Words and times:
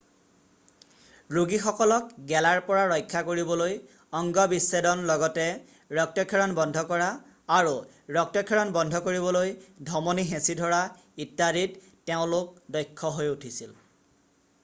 ৰোগীসকলক 1.35 2.05
গেলাৰ 2.31 2.61
পৰা 2.69 2.85
ৰক্ষা 2.91 3.21
কৰিবলৈ 3.27 3.75
অঙ্গ 4.19 4.45
বিচ্ছেদন 4.53 5.03
লগতে 5.11 5.45
ৰক্তক্ষৰণ 5.99 6.57
বন্ধ 6.61 6.83
কৰা 6.93 7.11
আৰু 7.59 7.75
ৰক্তক্ষৰণ 8.17 8.73
বন্ধ 8.79 9.03
কৰিবলৈ 9.11 9.53
ধমনী 9.93 10.27
হেঁচি 10.33 10.57
ধৰা 10.63 10.83
ইত্যাদিত 11.29 11.93
তেওঁলোক 12.11 12.59
দক্ষ 12.79 13.13
হৈ 13.21 13.31
উঠিছিল 13.37 13.81